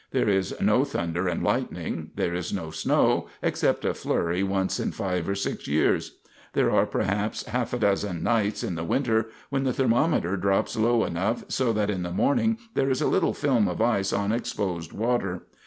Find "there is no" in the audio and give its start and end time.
0.09-0.83, 2.15-2.71